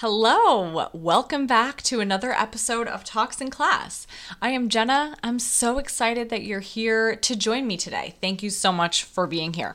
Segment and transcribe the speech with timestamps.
[0.00, 4.06] Hello, welcome back to another episode of Talks in Class.
[4.42, 5.16] I am Jenna.
[5.24, 8.14] I'm so excited that you're here to join me today.
[8.20, 9.74] Thank you so much for being here.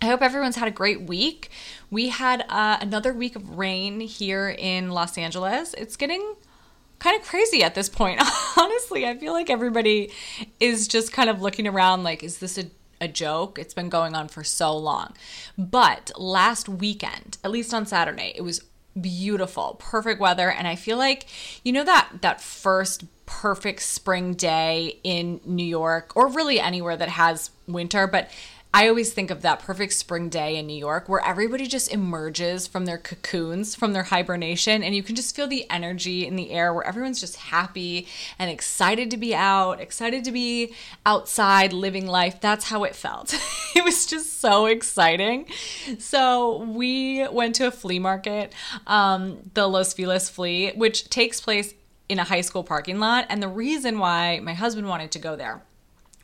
[0.00, 1.50] I hope everyone's had a great week.
[1.90, 5.74] We had uh, another week of rain here in Los Angeles.
[5.74, 6.36] It's getting
[7.00, 8.20] kind of crazy at this point.
[8.56, 10.12] Honestly, I feel like everybody
[10.60, 12.66] is just kind of looking around like, is this a
[13.00, 13.58] a joke.
[13.58, 15.14] It's been going on for so long.
[15.58, 18.62] But last weekend, at least on Saturday, it was
[19.00, 21.26] beautiful, perfect weather, and I feel like
[21.64, 27.08] you know that that first perfect spring day in New York or really anywhere that
[27.08, 28.28] has winter, but
[28.76, 32.66] I always think of that perfect spring day in New York where everybody just emerges
[32.66, 36.50] from their cocoons, from their hibernation, and you can just feel the energy in the
[36.50, 40.74] air where everyone's just happy and excited to be out, excited to be
[41.06, 42.40] outside living life.
[42.40, 43.38] That's how it felt.
[43.76, 45.46] it was just so exciting.
[45.98, 48.52] So we went to a flea market,
[48.86, 51.74] um, the Los Feliz Flea, which takes place
[52.08, 53.26] in a high school parking lot.
[53.28, 55.62] And the reason why my husband wanted to go there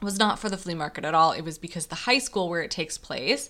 [0.01, 1.33] was not for the flea market at all.
[1.33, 3.49] It was because the high school where it takes place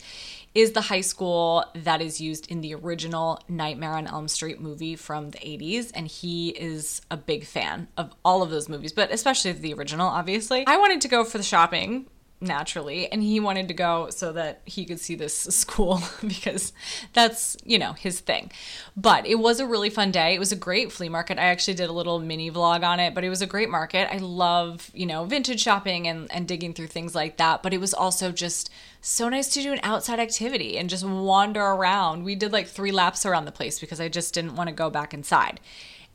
[0.54, 4.96] is the high school that is used in the original Nightmare on Elm Street movie
[4.96, 5.92] from the 80s.
[5.94, 10.08] And he is a big fan of all of those movies, but especially the original,
[10.08, 10.66] obviously.
[10.66, 12.06] I wanted to go for the shopping
[12.40, 16.72] naturally and he wanted to go so that he could see this school because
[17.12, 18.50] that's you know his thing.
[18.96, 20.34] But it was a really fun day.
[20.34, 21.38] It was a great flea market.
[21.38, 24.12] I actually did a little mini vlog on it but it was a great market.
[24.12, 27.80] I love you know vintage shopping and and digging through things like that but it
[27.80, 32.24] was also just so nice to do an outside activity and just wander around.
[32.24, 34.90] We did like three laps around the place because i just didn't want to go
[34.90, 35.60] back inside.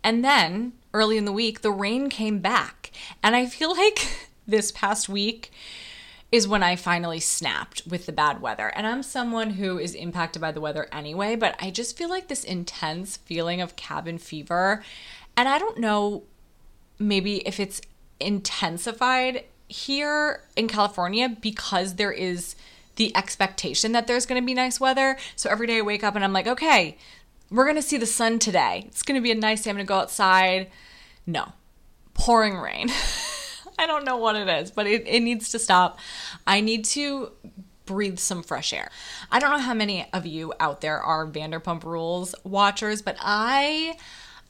[0.03, 2.89] And then early in the week the rain came back
[3.21, 5.51] and i feel like this past week
[6.31, 8.67] is when I finally snapped with the bad weather.
[8.67, 12.27] And I'm someone who is impacted by the weather anyway, but I just feel like
[12.27, 14.83] this intense feeling of cabin fever.
[15.37, 16.23] And I don't know
[16.97, 17.81] maybe if it's
[18.19, 22.55] intensified here in California because there is
[22.95, 25.17] the expectation that there's going to be nice weather.
[25.35, 26.97] So every day I wake up and I'm like, okay,
[27.49, 28.85] we're going to see the sun today.
[28.87, 29.69] It's going to be a nice day.
[29.69, 30.71] I'm going to go outside.
[31.25, 31.53] No,
[32.13, 32.89] pouring rain.
[33.79, 35.99] I don't know what it is, but it, it needs to stop.
[36.47, 37.31] I need to
[37.85, 38.89] breathe some fresh air.
[39.31, 43.97] I don't know how many of you out there are Vanderpump Rules watchers, but I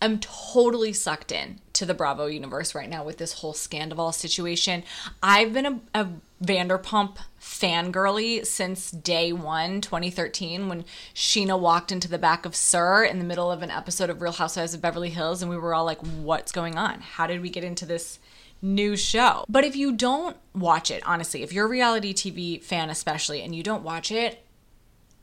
[0.02, 4.84] am totally sucked in to the Bravo universe right now with this whole Scandoval situation.
[5.22, 6.08] I've been a, a
[6.44, 13.20] Vanderpump fangirly since day one, 2013, when Scheana walked into the back of SUR in
[13.20, 15.86] the middle of an episode of Real Housewives of Beverly Hills, and we were all
[15.86, 17.02] like, what's going on?
[17.02, 18.20] How did we get into this
[18.66, 19.46] new show.
[19.48, 23.56] But if you don't watch it, honestly, if you're a reality TV fan, especially, and
[23.56, 24.44] you don't watch it,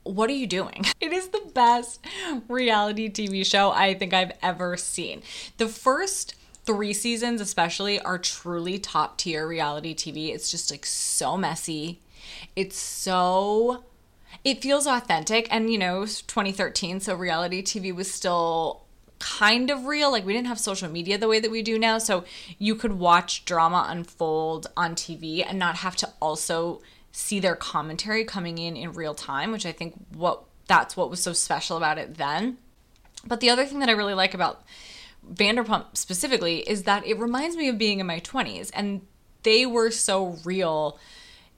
[0.04, 0.84] what are you doing?
[1.00, 1.98] It is the best
[2.48, 5.22] reality TV show I think I've ever seen.
[5.58, 10.32] The first three seasons, especially, are truly top tier reality TV.
[10.32, 12.00] It's just like so messy.
[12.54, 13.82] It's so.
[14.44, 15.48] It feels authentic.
[15.50, 18.84] And, you know, 2013, so reality TV was still
[19.22, 20.10] kind of real.
[20.10, 21.99] Like we didn't have social media the way that we do now.
[21.99, 22.25] So
[22.59, 28.25] you could watch drama unfold on TV and not have to also see their commentary
[28.25, 31.99] coming in in real time, which I think what that's what was so special about
[31.99, 32.59] it then.
[33.25, 34.65] But the other thing that I really like about
[35.32, 39.03] Vanderpump specifically is that it reminds me of being in my 20s and
[39.44, 40.99] they were so real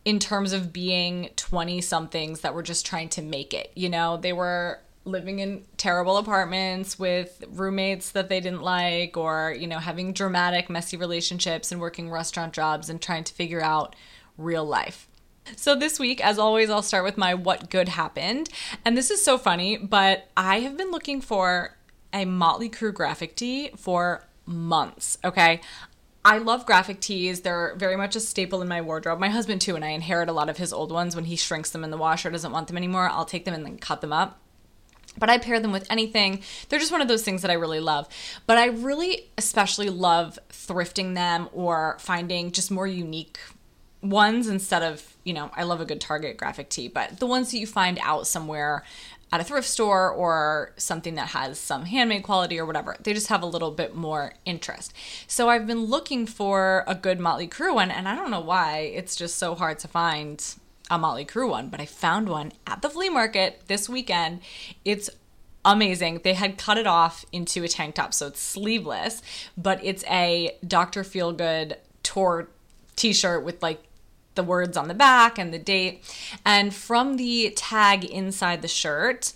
[0.05, 3.73] in terms of being 20 somethings that were just trying to make it.
[3.75, 9.55] You know, they were living in terrible apartments with roommates that they didn't like or
[9.59, 13.95] you know having dramatic messy relationships and working restaurant jobs and trying to figure out
[14.39, 15.07] real life
[15.57, 18.49] so this week as always I'll start with my what good happened
[18.85, 21.77] and this is so funny but I have been looking for
[22.13, 25.61] a Motley Crue graphic tee for months okay
[26.27, 27.43] I love graphic tees.
[27.43, 29.19] They're very much a staple in my wardrobe.
[29.19, 31.69] My husband, too, and I inherit a lot of his old ones when he shrinks
[31.69, 33.11] them in the washer, doesn't want them anymore.
[33.11, 34.41] I'll take them and then cut them up
[35.19, 36.43] but I pair them with anything.
[36.69, 38.09] They're just one of those things that I really love.
[38.47, 43.39] But I really especially love thrifting them or finding just more unique
[44.03, 47.51] ones instead of, you know, I love a good Target graphic tee, but the ones
[47.51, 48.85] that you find out somewhere
[49.33, 52.97] at a thrift store or something that has some handmade quality or whatever.
[53.03, 54.93] They just have a little bit more interest.
[55.27, 58.93] So I've been looking for a good Motley Crue one, and I don't know why.
[58.95, 60.45] It's just so hard to find
[60.91, 64.41] a Motley Crue one, but I found one at the flea market this weekend.
[64.85, 65.11] It's
[65.65, 66.21] amazing.
[66.25, 69.23] They had cut it off into a tank top, so it's sleeveless,
[69.57, 71.03] but it's a Dr.
[71.03, 72.49] Feelgood tour
[72.97, 73.83] t-shirt with like
[74.35, 76.03] the words on the back and the date.
[76.45, 79.33] And from the tag inside the shirt,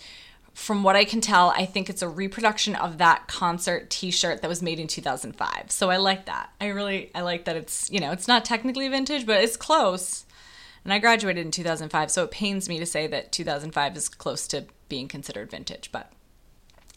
[0.53, 4.49] from what I can tell, I think it's a reproduction of that concert t-shirt that
[4.49, 5.71] was made in 2005.
[5.71, 6.51] So I like that.
[6.61, 10.25] I really I like that it's, you know, it's not technically vintage, but it's close.
[10.85, 14.47] And I graduated in 2005, so it pains me to say that 2005 is close
[14.49, 16.13] to being considered vintage, but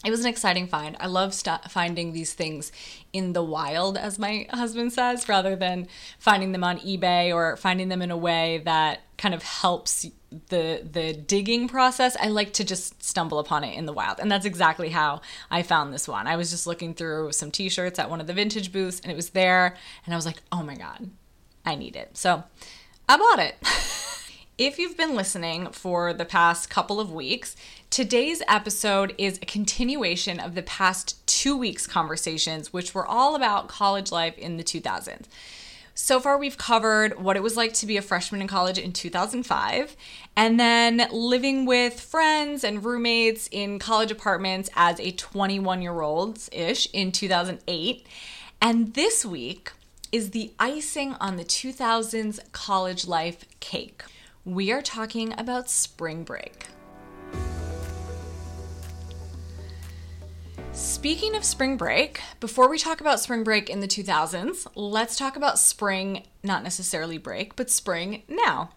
[0.04, 0.96] it was an exciting find.
[0.98, 2.72] I love st- finding these things
[3.12, 5.86] in the wild, as my husband says, rather than
[6.18, 10.06] finding them on eBay or finding them in a way that kind of helps
[10.48, 12.16] the the digging process.
[12.18, 15.20] I like to just stumble upon it in the wild, and that's exactly how
[15.50, 16.26] I found this one.
[16.26, 19.16] I was just looking through some T-shirts at one of the vintage booths, and it
[19.16, 21.10] was there, and I was like, "Oh my god,
[21.64, 22.42] I need it!" So
[23.08, 23.56] I bought it.
[24.58, 27.56] If you've been listening for the past couple of weeks,
[27.88, 33.66] today's episode is a continuation of the past two weeks' conversations, which were all about
[33.66, 35.24] college life in the 2000s.
[35.94, 38.92] So far, we've covered what it was like to be a freshman in college in
[38.92, 39.96] 2005,
[40.36, 46.38] and then living with friends and roommates in college apartments as a 21 year old
[46.52, 48.06] ish in 2008.
[48.60, 49.72] And this week
[50.12, 54.04] is the icing on the 2000s college life cake
[54.44, 56.66] we are talking about spring break.
[60.72, 65.36] Speaking of spring break, before we talk about spring break in the 2000s, let's talk
[65.36, 68.70] about spring, not necessarily break, but spring now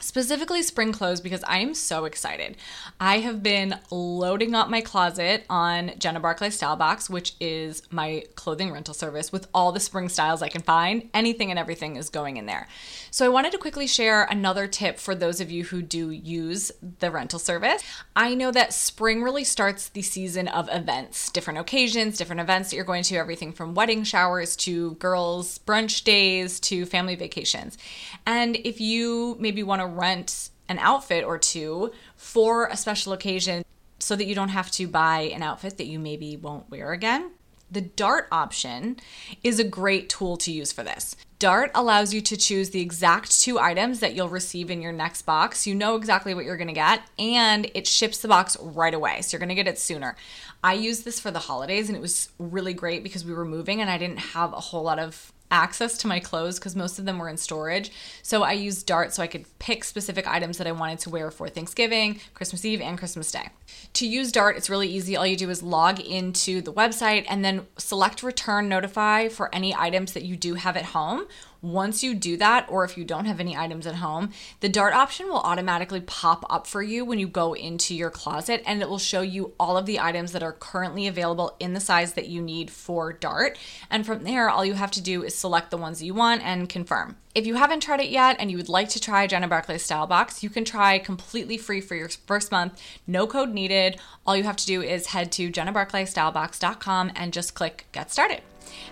[0.00, 2.56] specifically spring clothes because I am so excited.
[3.00, 8.24] I have been loading up my closet on Jenna Barclay Style Box, which is my
[8.34, 11.08] clothing rental service with all the spring styles I can find.
[11.12, 12.68] Anything and everything is going in there.
[13.10, 16.70] So I wanted to quickly share another tip for those of you who do use
[17.00, 17.82] the rental service.
[18.14, 22.76] I know that spring really starts the season of events, different occasions, different events that
[22.76, 27.78] you're going to, everything from wedding showers to girls' brunch days to family vacations.
[28.26, 33.64] And if you maybe want to rent an outfit or two for a special occasion
[33.98, 37.32] so that you don't have to buy an outfit that you maybe won't wear again.
[37.70, 38.96] The Dart option
[39.44, 41.16] is a great tool to use for this.
[41.38, 45.22] Dart allows you to choose the exact two items that you'll receive in your next
[45.22, 45.66] box.
[45.66, 49.20] You know exactly what you're gonna get, and it ships the box right away.
[49.20, 50.16] So you're gonna get it sooner.
[50.64, 53.80] I used this for the holidays, and it was really great because we were moving
[53.80, 57.04] and I didn't have a whole lot of access to my clothes because most of
[57.04, 57.90] them were in storage.
[58.22, 61.30] So I used Dart so I could pick specific items that I wanted to wear
[61.30, 63.48] for Thanksgiving, Christmas Eve, and Christmas Day.
[63.94, 65.16] To use Dart, it's really easy.
[65.16, 69.74] All you do is log into the website and then select return notify for any
[69.74, 71.26] items that you do have at home
[71.60, 74.94] once you do that, or if you don't have any items at home, the Dart
[74.94, 78.88] option will automatically pop up for you when you go into your closet and it
[78.88, 82.28] will show you all of the items that are currently available in the size that
[82.28, 83.58] you need for Dart.
[83.90, 86.68] And from there, all you have to do is select the ones you want and
[86.68, 87.16] confirm.
[87.34, 90.06] If you haven't tried it yet and you would like to try Jenna Barclay Style
[90.06, 94.00] Box, you can try completely free for your first month, no code needed.
[94.26, 98.42] All you have to do is head to jennabarclaystylebox.com and just click get started.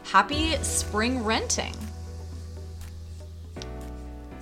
[0.05, 1.75] Happy spring renting!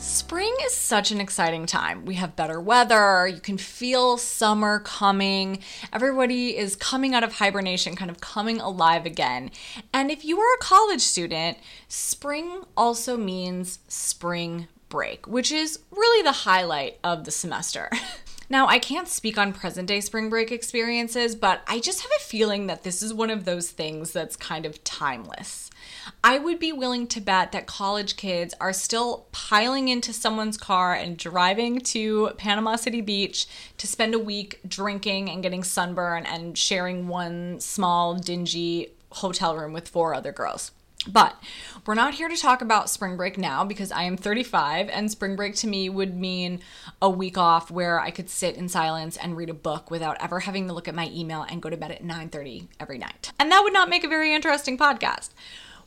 [0.04, 2.04] Spring is such an exciting time.
[2.04, 3.26] We have better weather.
[3.26, 5.60] You can feel summer coming.
[5.94, 9.50] Everybody is coming out of hibernation, kind of coming alive again.
[9.94, 11.56] And if you are a college student,
[11.88, 17.88] spring also means spring break, which is really the highlight of the semester.
[18.48, 22.22] Now, I can't speak on present day spring break experiences, but I just have a
[22.22, 25.70] feeling that this is one of those things that's kind of timeless.
[26.22, 30.94] I would be willing to bet that college kids are still piling into someone's car
[30.94, 33.46] and driving to Panama City Beach
[33.78, 39.72] to spend a week drinking and getting sunburn and sharing one small, dingy hotel room
[39.72, 40.72] with four other girls.
[41.06, 41.36] But
[41.84, 45.36] we're not here to talk about spring break now because I am 35 and spring
[45.36, 46.60] break to me would mean
[47.02, 50.40] a week off where I could sit in silence and read a book without ever
[50.40, 53.32] having to look at my email and go to bed at 9:30 every night.
[53.38, 55.30] And that would not make a very interesting podcast.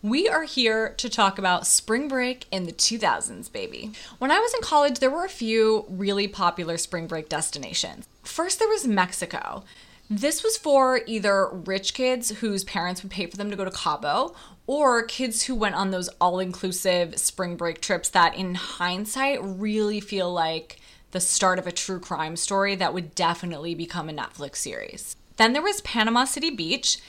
[0.04, 3.94] We are here to talk about spring break in the 2000s, baby.
[4.20, 8.08] When I was in college, there were a few really popular spring break destinations.
[8.22, 9.64] First, there was Mexico.
[10.10, 13.72] This was for either rich kids whose parents would pay for them to go to
[13.72, 14.36] Cabo
[14.68, 20.02] or kids who went on those all inclusive spring break trips that, in hindsight, really
[20.02, 20.80] feel like
[21.12, 25.16] the start of a true crime story that would definitely become a Netflix series.
[25.38, 27.00] Then there was Panama City Beach.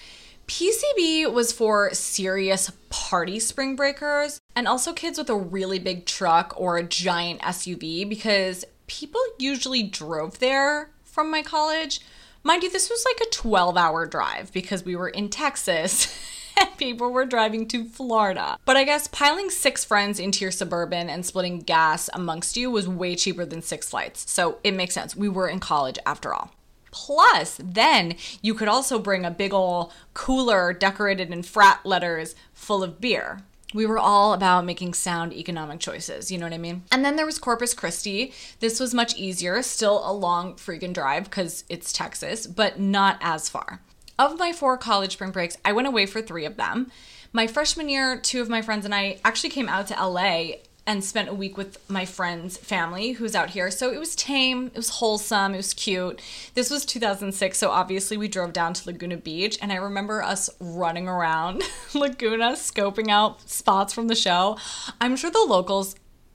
[0.46, 6.54] PCB was for serious party spring breakers and also kids with a really big truck
[6.56, 12.00] or a giant SUV because people usually drove there from my college.
[12.44, 16.16] Mind you, this was like a 12 hour drive because we were in Texas.
[16.78, 18.58] people were driving to Florida.
[18.64, 22.88] But I guess piling six friends into your suburban and splitting gas amongst you was
[22.88, 24.30] way cheaper than six flights.
[24.30, 25.16] So it makes sense.
[25.16, 26.52] We were in college after all.
[26.90, 32.82] Plus, then you could also bring a big ol' cooler decorated in frat letters full
[32.82, 33.40] of beer.
[33.74, 36.84] We were all about making sound economic choices, you know what I mean?
[36.90, 38.32] And then there was Corpus Christi.
[38.60, 43.50] This was much easier, still a long freaking drive because it's Texas, but not as
[43.50, 43.82] far.
[44.18, 46.90] Of my four college spring breaks, I went away for three of them.
[47.32, 50.56] My freshman year, two of my friends and I actually came out to LA
[50.88, 53.70] and spent a week with my friend's family who's out here.
[53.70, 56.20] So it was tame, it was wholesome, it was cute.
[56.54, 60.50] This was 2006, so obviously we drove down to Laguna Beach, and I remember us
[60.58, 61.62] running around
[61.94, 64.56] Laguna, scoping out spots from the show.
[65.00, 65.94] I'm sure the locals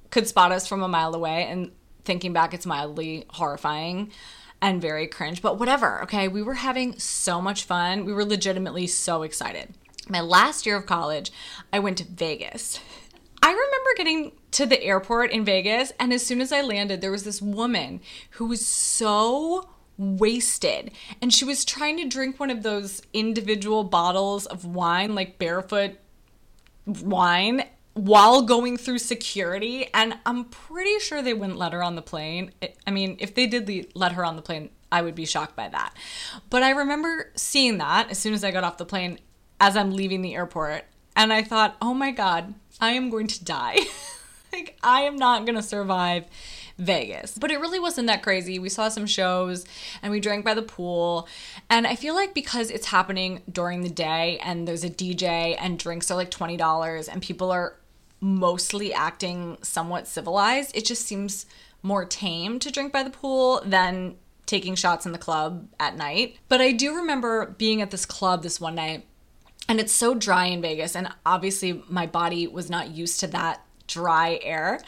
[0.09, 1.71] could spot us from a mile away, and
[2.05, 4.11] thinking back, it's mildly horrifying
[4.63, 6.29] and very cringe, but whatever, okay?
[6.29, 8.05] We were having so much fun.
[8.05, 9.73] We were legitimately so excited.
[10.07, 11.33] My last year of college,
[11.73, 12.79] I went to Vegas.
[13.41, 17.11] I remember getting to the airport in Vegas, and as soon as I landed, there
[17.11, 17.99] was this woman
[18.31, 20.91] who was so wasted
[21.21, 25.97] and she was trying to drink one of those individual bottles of wine, like barefoot
[26.85, 29.89] wine, while going through security.
[29.93, 32.51] And I'm pretty sure they wouldn't let her on the plane.
[32.87, 35.69] I mean, if they did let her on the plane, I would be shocked by
[35.69, 35.95] that.
[36.49, 39.19] But I remember seeing that as soon as I got off the plane
[39.59, 40.85] as I'm leaving the airport.
[41.15, 43.79] And I thought, oh my God, I am going to die.
[44.53, 46.25] like, I am not going to survive
[46.77, 47.37] Vegas.
[47.37, 48.59] But it really wasn't that crazy.
[48.59, 49.65] We saw some shows
[50.01, 51.27] and we drank by the pool.
[51.69, 55.77] And I feel like because it's happening during the day and there's a DJ and
[55.77, 57.77] drinks are like $20 and people are
[58.23, 61.45] mostly acting somewhat civilized, it just seems
[61.81, 64.15] more tame to drink by the pool than
[64.45, 66.37] taking shots in the club at night.
[66.47, 69.05] But I do remember being at this club this one night
[69.67, 73.61] and it's so dry in Vegas and obviously my body was not used to that
[73.87, 74.79] dry air.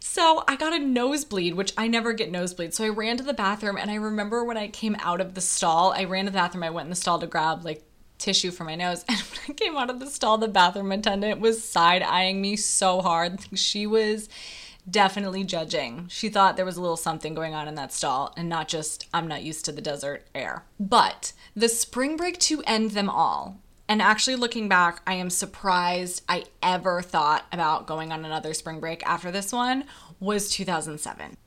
[0.00, 2.72] So I got a nosebleed, which I never get nosebleed.
[2.72, 5.40] So I ran to the bathroom and I remember when I came out of the
[5.40, 7.82] stall, I ran to the bathroom, I went in the stall to grab like
[8.18, 9.04] tissue for my nose.
[9.08, 12.56] And when I came out of the stall, the bathroom attendant was side eyeing me
[12.56, 13.40] so hard.
[13.54, 14.28] She was
[14.90, 16.06] definitely judging.
[16.08, 19.06] She thought there was a little something going on in that stall and not just,
[19.12, 20.64] I'm not used to the desert air.
[20.80, 26.22] But the spring break to end them all and actually, looking back, I am surprised
[26.28, 29.84] I ever thought about going on another spring break after this one
[30.20, 31.38] was 2007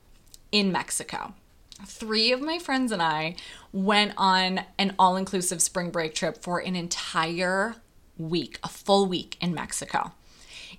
[0.50, 1.34] in Mexico.
[1.86, 3.36] Three of my friends and I
[3.72, 7.76] went on an all inclusive spring break trip for an entire
[8.18, 10.12] week, a full week in Mexico.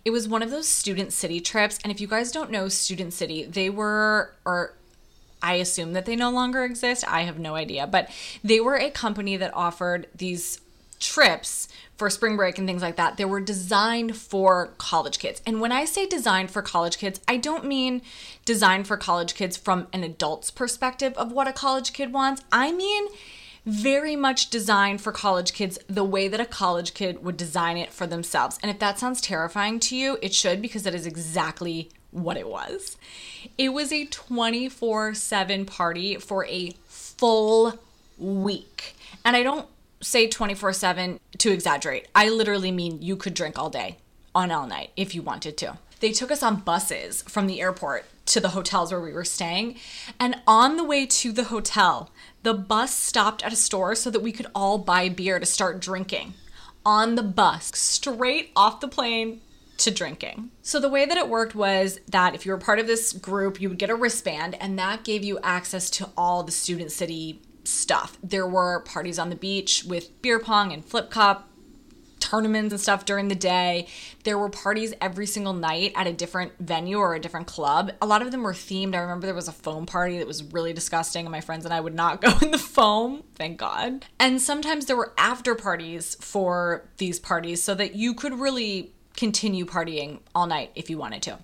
[0.05, 1.79] It was one of those student city trips.
[1.83, 4.73] And if you guys don't know Student City, they were, or
[5.41, 7.05] I assume that they no longer exist.
[7.07, 7.87] I have no idea.
[7.87, 8.09] But
[8.43, 10.59] they were a company that offered these
[11.03, 15.41] trips for spring break and things like that, they were designed for college kids.
[15.45, 18.01] And when I say designed for college kids, I don't mean
[18.45, 22.41] designed for college kids from an adult's perspective of what a college kid wants.
[22.51, 23.07] I mean,
[23.65, 27.93] very much designed for college kids the way that a college kid would design it
[27.93, 28.59] for themselves.
[28.61, 32.47] And if that sounds terrifying to you, it should because that is exactly what it
[32.47, 32.97] was.
[33.57, 37.79] It was a 24 7 party for a full
[38.17, 38.95] week.
[39.23, 39.67] And I don't
[40.03, 42.07] say 24 7 to exaggerate.
[42.13, 43.97] I literally mean you could drink all day
[44.35, 45.77] on all night if you wanted to.
[45.99, 49.77] They took us on buses from the airport to the hotels where we were staying.
[50.19, 52.11] And on the way to the hotel,
[52.43, 55.79] the bus stopped at a store so that we could all buy beer to start
[55.79, 56.33] drinking.
[56.85, 59.39] On the bus, straight off the plane
[59.77, 60.49] to drinking.
[60.61, 63.61] So the way that it worked was that if you were part of this group,
[63.61, 67.41] you would get a wristband and that gave you access to all the student city
[67.63, 68.17] stuff.
[68.23, 71.49] There were parties on the beach with beer pong and flip cup
[72.23, 73.87] tournaments and stuff during the day.
[74.23, 77.91] There were parties every single night at a different venue or a different club.
[78.01, 78.95] A lot of them were themed.
[78.95, 81.73] I remember there was a foam party that was really disgusting, and my friends and
[81.73, 84.05] I would not go in the foam, thank God.
[84.19, 89.65] And sometimes there were after parties for these parties so that you could really continue
[89.65, 91.39] partying all night if you wanted to.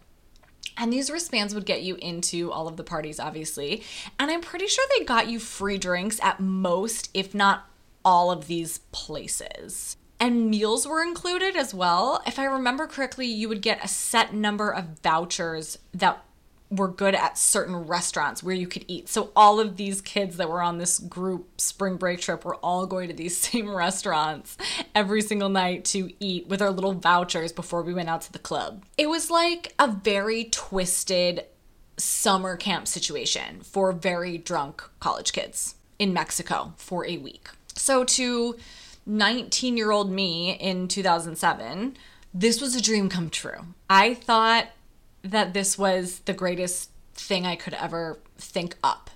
[0.79, 3.83] And these wristbands would get you into all of the parties, obviously.
[4.17, 7.69] And I'm pretty sure they got you free drinks at most, if not
[8.05, 9.97] all of these places.
[10.21, 12.21] And meals were included as well.
[12.25, 16.23] If I remember correctly, you would get a set number of vouchers that
[16.71, 19.09] were good at certain restaurants where you could eat.
[19.09, 22.85] So all of these kids that were on this group spring break trip were all
[22.85, 24.57] going to these same restaurants
[24.93, 28.39] every single night to eat with our little vouchers before we went out to the
[28.39, 28.83] club.
[28.97, 31.45] It was like a very twisted
[31.97, 37.49] summer camp situation for very drunk college kids in Mexico for a week.
[37.75, 38.55] So to
[39.05, 41.97] 19 year old me in 2007,
[42.33, 43.65] this was a dream come true.
[43.89, 44.67] I thought
[45.31, 49.09] that this was the greatest thing I could ever think up.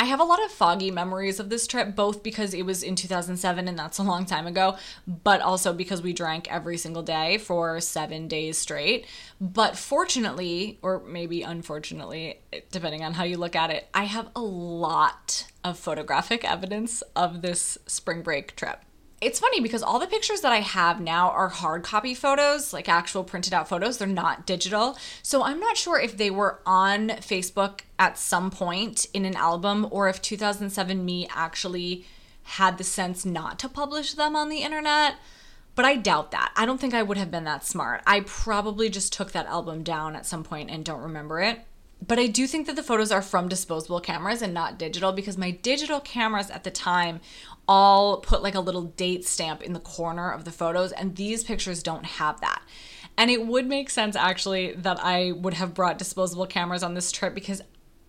[0.00, 2.96] I have a lot of foggy memories of this trip, both because it was in
[2.96, 7.36] 2007 and that's a long time ago, but also because we drank every single day
[7.36, 9.06] for seven days straight.
[9.42, 12.40] But fortunately, or maybe unfortunately,
[12.72, 17.42] depending on how you look at it, I have a lot of photographic evidence of
[17.42, 18.80] this spring break trip
[19.20, 22.88] it's funny because all the pictures that I have now are hard copy photos, like
[22.88, 23.98] actual printed out photos.
[23.98, 24.96] They're not digital.
[25.22, 29.86] So I'm not sure if they were on Facebook at some point in an album
[29.90, 32.06] or if 2007 me actually
[32.44, 35.16] had the sense not to publish them on the internet.
[35.74, 36.52] But I doubt that.
[36.56, 38.02] I don't think I would have been that smart.
[38.06, 41.60] I probably just took that album down at some point and don't remember it.
[42.06, 45.36] But I do think that the photos are from disposable cameras and not digital because
[45.36, 47.20] my digital cameras at the time
[47.70, 51.44] all put like a little date stamp in the corner of the photos, and these
[51.44, 52.62] pictures don't have that.
[53.16, 57.12] And it would make sense actually that I would have brought disposable cameras on this
[57.12, 57.62] trip because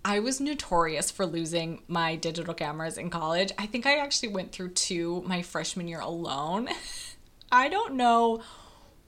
[0.04, 3.52] I was notorious for losing my digital cameras in college.
[3.60, 6.68] I think I actually went through two my freshman year alone.
[7.52, 8.42] I don't know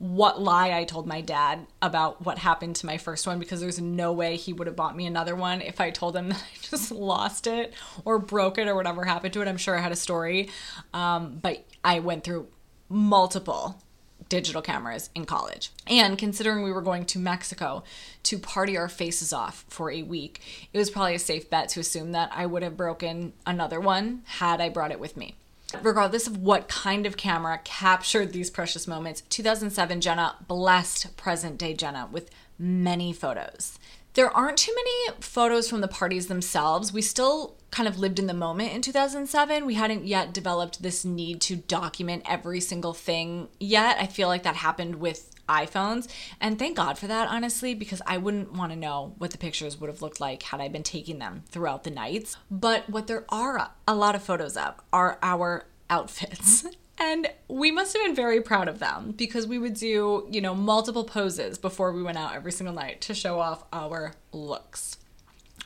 [0.03, 3.79] what lie I told my dad about what happened to my first one because there's
[3.79, 6.57] no way he would have bought me another one if I told him that I
[6.61, 9.47] just lost it or broke it or whatever happened to it.
[9.47, 10.49] I'm sure I had a story.
[10.93, 12.49] Um, but I went through
[12.89, 13.81] multiple
[14.27, 15.71] digital cameras in college.
[15.87, 17.85] And considering we were going to Mexico
[18.23, 20.41] to party our faces off for a week,
[20.73, 24.23] it was probably a safe bet to assume that I would have broken another one
[24.25, 25.35] had I brought it with me
[25.81, 31.73] regardless of what kind of camera captured these precious moments, 2007 Jenna blessed present day
[31.73, 33.79] Jenna with many photos.
[34.13, 36.93] There aren't too many photos from the parties themselves.
[36.93, 39.65] We still kind of lived in the moment in 2007.
[39.65, 43.97] We hadn't yet developed this need to document every single thing yet.
[43.99, 46.07] I feel like that happened with iPhones.
[46.39, 49.79] And thank God for that, honestly, because I wouldn't want to know what the pictures
[49.79, 52.37] would have looked like had I been taking them throughout the nights.
[52.49, 56.65] But what there are a lot of photos of are our outfits.
[56.99, 60.53] And we must have been very proud of them because we would do, you know,
[60.53, 64.97] multiple poses before we went out every single night to show off our looks.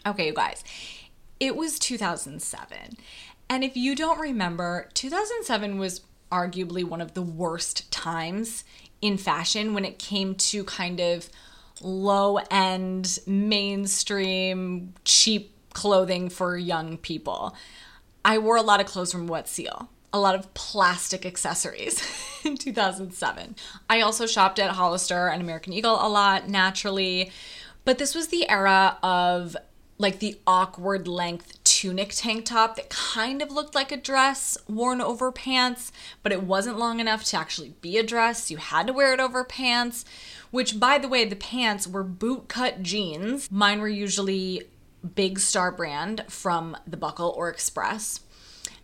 [0.05, 0.63] Okay, you guys,
[1.39, 2.97] it was 2007.
[3.49, 8.63] And if you don't remember, 2007 was arguably one of the worst times
[9.01, 11.29] in fashion when it came to kind of
[11.81, 17.55] low end, mainstream, cheap clothing for young people.
[18.25, 22.03] I wore a lot of clothes from Wet Seal, a lot of plastic accessories
[22.43, 23.55] in 2007.
[23.89, 27.31] I also shopped at Hollister and American Eagle a lot, naturally.
[27.85, 29.55] But this was the era of
[29.97, 35.01] like the awkward length tunic tank top that kind of looked like a dress worn
[35.01, 35.91] over pants,
[36.23, 38.51] but it wasn't long enough to actually be a dress.
[38.51, 40.05] You had to wear it over pants,
[40.51, 43.51] which, by the way, the pants were boot cut jeans.
[43.51, 44.63] Mine were usually
[45.15, 48.21] Big Star brand from the Buckle or Express.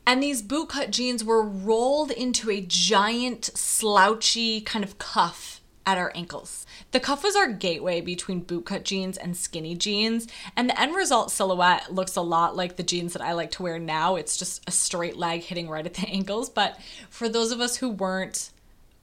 [0.06, 5.98] And these boot cut jeans were rolled into a giant, slouchy kind of cuff at
[5.98, 6.66] our ankles.
[6.92, 11.32] The cuff was our gateway between bootcut jeans and skinny jeans, and the end result
[11.32, 14.16] silhouette looks a lot like the jeans that I like to wear now.
[14.16, 17.78] It's just a straight leg hitting right at the ankles, but for those of us
[17.78, 18.52] who weren't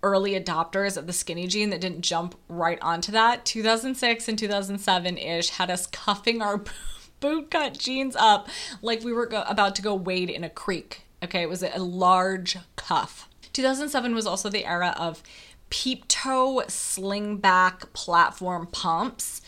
[0.03, 5.19] early adopters of the skinny jean that didn't jump right onto that, 2006 and 2007
[5.19, 6.62] ish had us cuffing our
[7.21, 8.49] bootcut jeans up
[8.81, 11.03] like we were go- about to go wade in a creek.
[11.23, 13.29] Okay, it was a large cuff.
[13.53, 15.23] 2007 was also the era of
[15.70, 19.40] peep toe sling back platform pumps,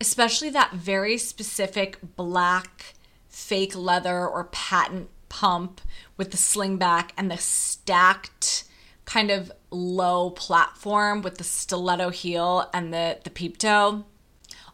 [0.00, 2.94] especially that very specific black
[3.28, 5.80] fake leather or patent pump
[6.16, 8.64] with the sling back and the stacked
[9.04, 14.04] kind of low platform with the stiletto heel and the the peep toe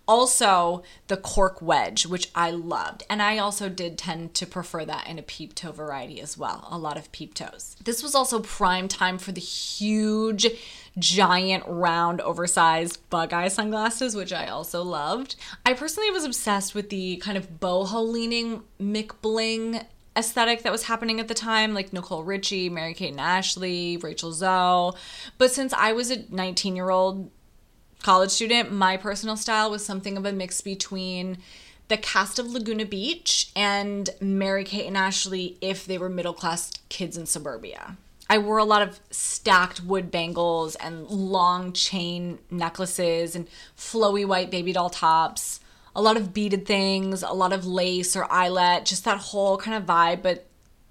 [0.06, 3.04] also, the cork wedge, which I loved.
[3.08, 6.68] And I also did tend to prefer that in a peep toe variety as well.
[6.70, 7.76] A lot of peep toes.
[7.82, 10.46] This was also prime time for the huge,
[10.98, 15.36] giant, round, oversized bug eye sunglasses, which I also loved.
[15.64, 19.86] I personally was obsessed with the kind of boho leaning McBling
[20.16, 24.32] aesthetic that was happening at the time, like Nicole Richie, Mary Kate and Ashley, Rachel
[24.32, 24.92] Zoe.
[25.38, 27.30] But since I was a 19 year old
[28.04, 31.38] college student, my personal style was something of a mix between
[31.88, 36.70] the cast of Laguna Beach and Mary Kate and Ashley if they were middle class
[36.90, 37.96] kids in suburbia.
[38.28, 44.50] I wore a lot of stacked wood bangles and long chain necklaces and flowy white
[44.50, 45.60] baby doll tops,
[45.96, 49.78] a lot of beaded things, a lot of lace or eyelet, just that whole kind
[49.78, 50.44] of vibe, but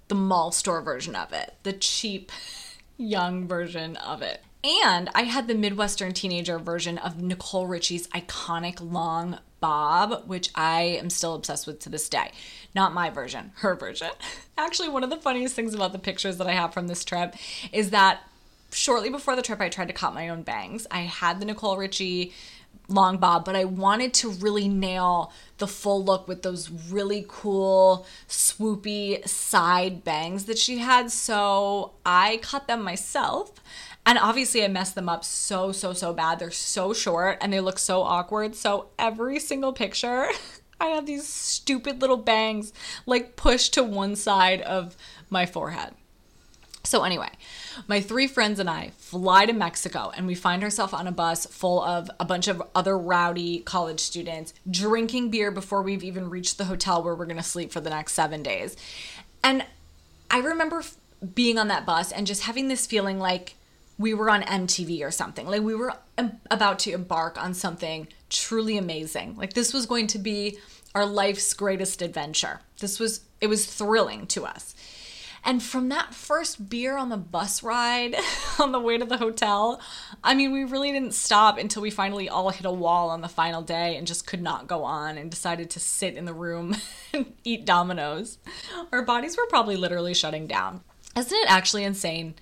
[0.08, 2.32] the mall store version of it, the cheap
[2.98, 4.42] young version of it.
[4.64, 10.82] And I had the Midwestern teenager version of Nicole Richie's iconic long bob, which I
[10.82, 12.32] am still obsessed with to this day.
[12.74, 14.12] Not my version, her version.
[14.58, 17.36] Actually, one of the funniest things about the pictures that I have from this trip
[17.74, 18.22] is that
[18.72, 20.88] shortly before the trip, I tried to cut my own bangs.
[20.90, 22.32] I had the Nicole Richie
[22.88, 28.06] long bob, but I wanted to really nail the full look with those really cool,
[28.28, 31.12] swoopy side bangs that she had.
[31.12, 33.52] So I cut them myself.
[34.06, 36.40] And obviously, I messed them up so, so, so bad.
[36.40, 38.56] They're so short and they look so awkward.
[38.56, 40.28] So every single picture,
[40.80, 42.74] I have these stupid little bangs
[43.06, 44.98] like pushed to one side of
[45.30, 45.94] my forehead.
[46.86, 47.30] So, anyway,
[47.88, 51.46] my three friends and I fly to Mexico and we find ourselves on a bus
[51.46, 56.58] full of a bunch of other rowdy college students drinking beer before we've even reached
[56.58, 58.76] the hotel where we're going to sleep for the next seven days.
[59.42, 59.66] And
[60.30, 60.84] I remember
[61.34, 63.56] being on that bus and just having this feeling like
[63.98, 65.48] we were on MTV or something.
[65.48, 65.94] Like we were
[66.50, 69.36] about to embark on something truly amazing.
[69.36, 70.58] Like this was going to be
[70.96, 72.62] our life's greatest adventure.
[72.80, 74.76] This was, it was thrilling to us.
[75.46, 78.16] And from that first beer on the bus ride
[78.60, 79.82] on the way to the hotel,
[80.24, 83.28] I mean, we really didn't stop until we finally all hit a wall on the
[83.28, 86.78] final day and just could not go on and decided to sit in the room
[87.14, 88.38] and eat Domino's.
[88.94, 90.82] Our bodies were probably literally shutting down.
[91.16, 92.36] Isn't it actually insane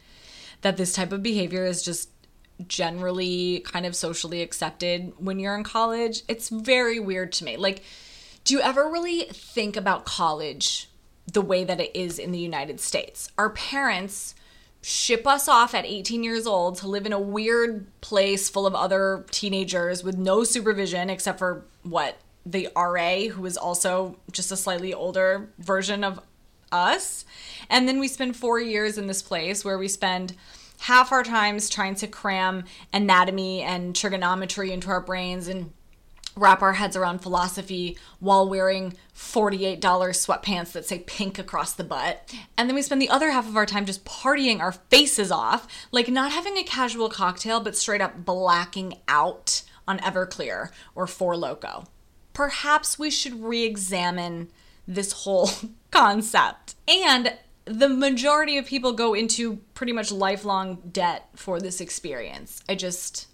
[0.61, 2.09] that this type of behavior is just
[2.67, 6.23] generally kind of socially accepted when you're in college?
[6.27, 7.57] It's very weird to me.
[7.57, 7.83] Like,
[8.43, 10.91] do you ever really think about college
[11.31, 13.29] the way that it is in the United States.
[13.37, 14.35] Our parents
[14.81, 18.73] ship us off at 18 years old to live in a weird place full of
[18.73, 24.57] other teenagers with no supervision except for what the RA who is also just a
[24.57, 26.19] slightly older version of
[26.71, 27.25] us.
[27.69, 30.35] And then we spend 4 years in this place where we spend
[30.79, 35.71] half our times trying to cram anatomy and trigonometry into our brains and
[36.35, 42.33] wrap our heads around philosophy while wearing $48 sweatpants that say pink across the butt.
[42.57, 45.67] And then we spend the other half of our time just partying our faces off,
[45.91, 51.35] like not having a casual cocktail, but straight up blacking out on Everclear or Four
[51.35, 51.85] Loko.
[52.33, 54.49] Perhaps we should re examine
[54.87, 55.49] this whole
[55.91, 56.75] concept.
[56.87, 57.33] And
[57.65, 62.63] the majority of people go into pretty much lifelong debt for this experience.
[62.67, 63.27] I just,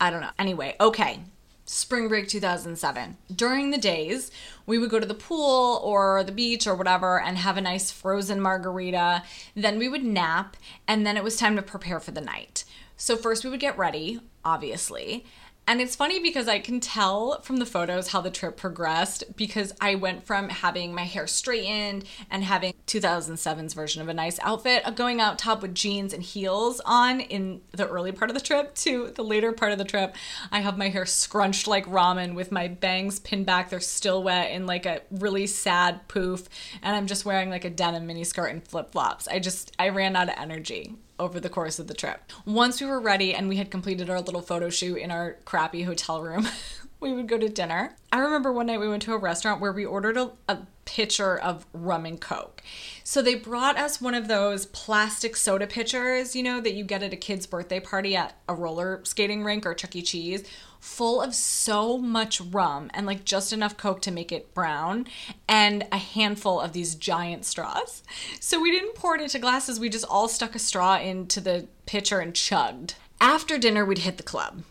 [0.00, 0.30] I don't know.
[0.38, 1.20] Anyway, okay,
[1.66, 3.16] spring break 2007.
[3.34, 4.30] During the days,
[4.64, 7.90] we would go to the pool or the beach or whatever and have a nice
[7.90, 9.24] frozen margarita.
[9.54, 12.64] Then we would nap, and then it was time to prepare for the night.
[12.96, 15.26] So, first we would get ready, obviously.
[15.68, 19.72] And it's funny because I can tell from the photos how the trip progressed because
[19.80, 24.84] I went from having my hair straightened and having 2007's version of a nice outfit,
[24.94, 28.76] going out top with jeans and heels on in the early part of the trip
[28.76, 30.14] to the later part of the trip.
[30.52, 33.68] I have my hair scrunched like ramen with my bangs pinned back.
[33.68, 36.48] They're still wet in like a really sad poof.
[36.80, 39.26] And I'm just wearing like a denim miniskirt and flip flops.
[39.26, 42.32] I just, I ran out of energy over the course of the trip.
[42.44, 45.82] Once we were ready and we had completed our little photo shoot in our crappy
[45.82, 46.48] hotel room,
[47.00, 47.94] we would go to dinner.
[48.12, 51.36] I remember one night we went to a restaurant where we ordered a, a, pitcher
[51.36, 52.62] of rum and coke.
[53.02, 57.02] So they brought us one of those plastic soda pitchers, you know, that you get
[57.02, 60.02] at a kid's birthday party at a roller skating rink or Chuck E.
[60.02, 60.44] Cheese,
[60.86, 65.04] full of so much rum and like just enough coke to make it brown
[65.48, 68.02] and a handful of these giant straws.
[68.40, 71.66] So we didn't pour it into glasses, we just all stuck a straw into the
[71.84, 72.94] pitcher and chugged.
[73.20, 74.62] After dinner, we'd hit the club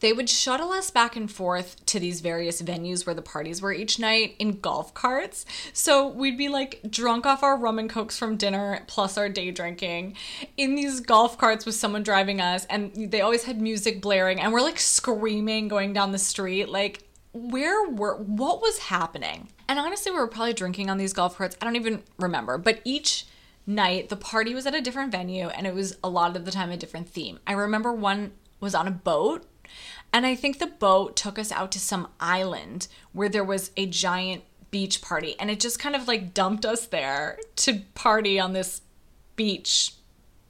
[0.00, 3.72] they would shuttle us back and forth to these various venues where the parties were
[3.72, 5.46] each night in golf carts.
[5.72, 9.50] So we'd be like drunk off our rum and cokes from dinner plus our day
[9.50, 10.16] drinking
[10.56, 14.52] in these golf carts with someone driving us and they always had music blaring and
[14.52, 19.48] we're like screaming going down the street like where were what was happening?
[19.68, 21.56] And honestly we were probably drinking on these golf carts.
[21.60, 23.26] I don't even remember, but each
[23.66, 26.50] night the party was at a different venue and it was a lot of the
[26.50, 27.38] time a different theme.
[27.46, 29.46] I remember one was on a boat
[30.12, 33.86] and I think the boat took us out to some island where there was a
[33.86, 35.36] giant beach party.
[35.38, 38.82] And it just kind of like dumped us there to party on this
[39.36, 39.94] beach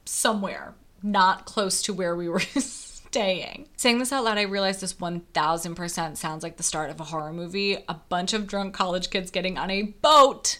[0.05, 3.67] somewhere, not close to where we were staying.
[3.77, 7.33] Saying this out loud, I realized this 1000% sounds like the start of a horror
[7.33, 7.77] movie.
[7.87, 10.59] A bunch of drunk college kids getting on a boat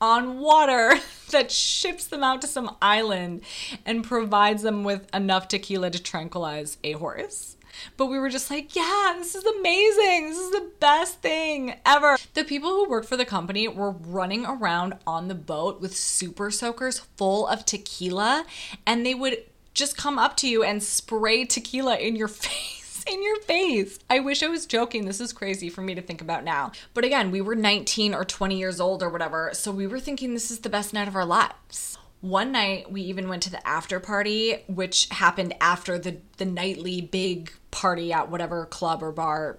[0.00, 0.94] on water
[1.30, 3.42] that ships them out to some island
[3.84, 7.55] and provides them with enough tequila to tranquilize a horse.
[7.96, 10.28] But we were just like, yeah, this is amazing.
[10.28, 12.16] This is the best thing ever.
[12.34, 16.50] The people who worked for the company were running around on the boat with super
[16.50, 18.44] soakers full of tequila,
[18.86, 23.04] and they would just come up to you and spray tequila in your face.
[23.06, 23.98] in your face.
[24.10, 25.04] I wish I was joking.
[25.04, 26.72] This is crazy for me to think about now.
[26.94, 30.34] But again, we were 19 or 20 years old or whatever, so we were thinking
[30.34, 31.98] this is the best night of our lives.
[32.20, 37.00] One night we even went to the after party, which happened after the the nightly
[37.00, 39.58] big party at whatever club or bar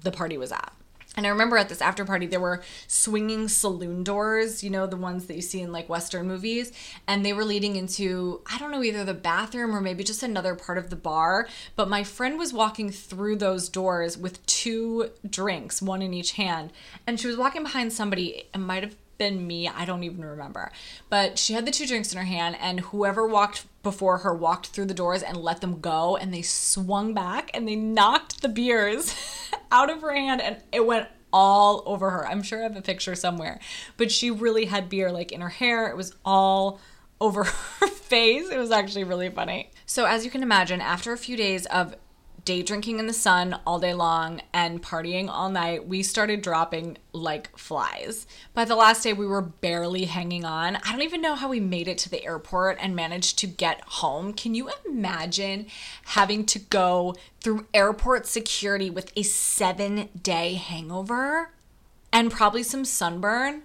[0.00, 0.72] the party was at.
[1.16, 4.98] And I remember at this after party, there were swinging saloon doors, you know, the
[4.98, 6.72] ones that you see in like Western movies.
[7.08, 10.54] And they were leading into, I don't know, either the bathroom or maybe just another
[10.54, 11.48] part of the bar.
[11.74, 16.70] But my friend was walking through those doors with two drinks, one in each hand.
[17.06, 20.70] And she was walking behind somebody, it might have been me, I don't even remember.
[21.08, 24.68] But she had the two drinks in her hand, and whoever walked before her walked
[24.68, 26.16] through the doors and let them go.
[26.16, 29.14] And they swung back and they knocked the beers
[29.70, 32.26] out of her hand and it went all over her.
[32.26, 33.60] I'm sure I have a picture somewhere,
[33.96, 35.88] but she really had beer like in her hair.
[35.88, 36.80] It was all
[37.20, 37.44] over
[37.80, 38.48] her face.
[38.50, 39.70] It was actually really funny.
[39.86, 41.94] So, as you can imagine, after a few days of
[42.46, 46.96] day drinking in the sun all day long and partying all night, we started dropping
[47.12, 48.26] like flies.
[48.54, 50.76] By the last day, we were barely hanging on.
[50.76, 53.82] I don't even know how we made it to the airport and managed to get
[53.82, 54.32] home.
[54.32, 55.66] Can you imagine
[56.04, 61.50] having to go through airport security with a seven day hangover
[62.12, 63.64] and probably some sunburn?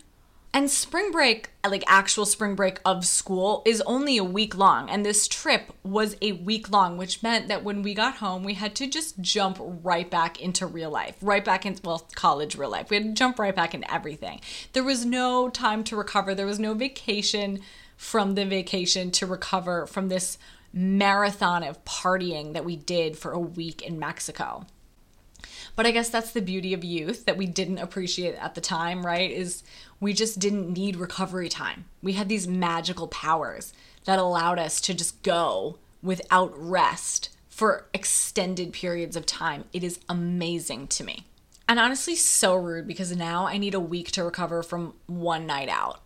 [0.53, 4.89] And spring break, like actual spring break of school, is only a week long.
[4.89, 8.55] And this trip was a week long, which meant that when we got home, we
[8.55, 12.69] had to just jump right back into real life, right back into, well, college real
[12.69, 12.89] life.
[12.89, 14.41] We had to jump right back into everything.
[14.73, 17.61] There was no time to recover, there was no vacation
[17.95, 20.37] from the vacation to recover from this
[20.73, 24.65] marathon of partying that we did for a week in Mexico.
[25.75, 29.05] But I guess that's the beauty of youth that we didn't appreciate at the time,
[29.05, 29.31] right?
[29.31, 29.63] Is
[29.99, 31.85] we just didn't need recovery time.
[32.01, 33.73] We had these magical powers
[34.05, 39.65] that allowed us to just go without rest for extended periods of time.
[39.71, 41.25] It is amazing to me.
[41.67, 45.69] And honestly, so rude because now I need a week to recover from one night
[45.69, 46.01] out.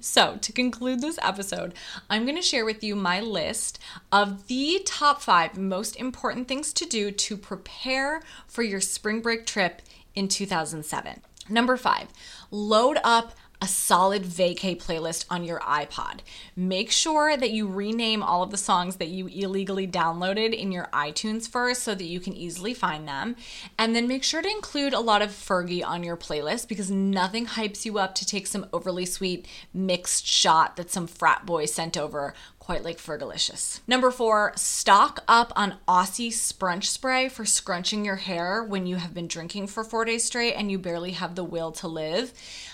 [0.00, 1.74] So, to conclude this episode,
[2.08, 3.78] I'm going to share with you my list
[4.10, 9.46] of the top five most important things to do to prepare for your spring break
[9.46, 9.82] trip
[10.14, 11.22] in 2007.
[11.48, 12.08] Number five,
[12.50, 16.20] load up a solid vacay playlist on your iPod.
[16.54, 20.88] Make sure that you rename all of the songs that you illegally downloaded in your
[20.92, 23.34] iTunes first so that you can easily find them.
[23.76, 27.46] And then make sure to include a lot of Fergie on your playlist because nothing
[27.46, 31.96] hypes you up to take some overly sweet mixed shot that some frat boy sent
[31.96, 32.34] over
[32.68, 33.80] quite like Fergalicious.
[33.86, 39.14] Number four, stock up on Aussie Scrunch Spray for scrunching your hair when you have
[39.14, 42.30] been drinking for four days straight and you barely have the will to live.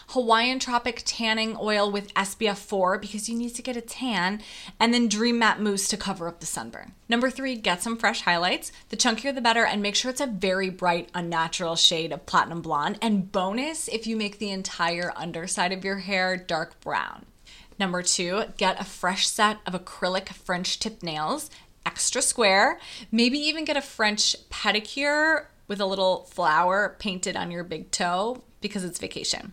[0.08, 4.42] Hawaiian Tropic Tanning Oil with SPF 4 because you need to get a tan,
[4.80, 6.94] and then Dream Matte Mousse to cover up the sunburn.
[7.08, 8.72] Number three, get some fresh highlights.
[8.88, 12.62] The chunkier the better, and make sure it's a very bright, unnatural shade of platinum
[12.62, 12.98] blonde.
[13.00, 17.26] And bonus if you make the entire underside of your hair dark brown.
[17.78, 21.50] Number two, get a fresh set of acrylic French tip nails,
[21.84, 22.78] extra square.
[23.10, 28.42] Maybe even get a French pedicure with a little flower painted on your big toe
[28.60, 29.52] because it's vacation.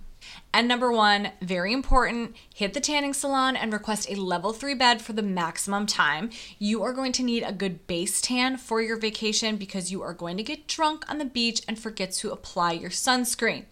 [0.54, 5.02] And number one, very important, hit the tanning salon and request a level three bed
[5.02, 6.30] for the maximum time.
[6.60, 10.14] You are going to need a good base tan for your vacation because you are
[10.14, 13.66] going to get drunk on the beach and forget to apply your sunscreen.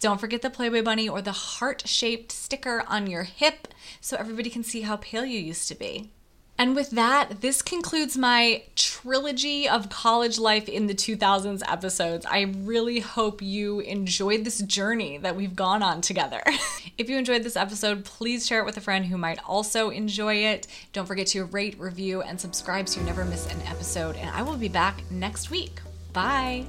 [0.00, 3.68] Don't forget the Playboy Bunny or the heart shaped sticker on your hip
[4.00, 6.10] so everybody can see how pale you used to be.
[6.56, 12.24] And with that, this concludes my trilogy of college life in the 2000s episodes.
[12.26, 16.42] I really hope you enjoyed this journey that we've gone on together.
[16.98, 20.36] if you enjoyed this episode, please share it with a friend who might also enjoy
[20.36, 20.68] it.
[20.92, 24.14] Don't forget to rate, review, and subscribe so you never miss an episode.
[24.16, 25.80] And I will be back next week.
[26.12, 26.66] Bye.